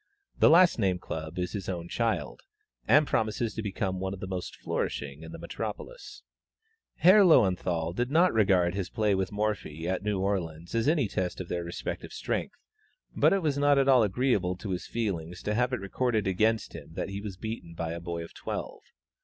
The 0.39 0.49
last 0.49 0.79
named 0.79 0.99
club 0.99 1.37
is 1.37 1.51
his 1.51 1.69
own 1.69 1.87
child, 1.87 2.41
and 2.87 3.05
promises 3.05 3.53
to 3.53 3.61
become 3.61 3.99
one 3.99 4.15
of 4.15 4.19
the 4.19 4.25
most 4.25 4.55
flourishing 4.55 5.21
in 5.21 5.31
the 5.31 5.37
metropolis. 5.37 6.23
Herr 6.95 7.21
Löwenthal 7.23 7.95
did 7.95 8.09
not 8.09 8.33
regard 8.33 8.73
his 8.73 8.89
play 8.89 9.13
with 9.13 9.31
Morphy 9.31 9.87
at 9.87 10.01
New 10.01 10.19
Orleans 10.19 10.73
as 10.73 10.87
any 10.87 11.07
test 11.07 11.39
of 11.39 11.49
their 11.49 11.63
respective 11.63 12.13
strength, 12.13 12.57
but 13.15 13.31
it 13.31 13.43
was 13.43 13.59
not 13.59 13.77
at 13.77 13.87
all 13.87 14.01
agreeable 14.01 14.55
to 14.55 14.71
his 14.71 14.87
feelings 14.87 15.43
to 15.43 15.53
have 15.53 15.71
it 15.71 15.79
recorded 15.79 16.25
against 16.25 16.73
him 16.73 16.95
that 16.95 17.09
he 17.09 17.21
was 17.21 17.37
beaten 17.37 17.75
by 17.75 17.91
a 17.91 17.99
boy 18.01 18.23
of 18.23 18.33
twelve. 18.33 18.81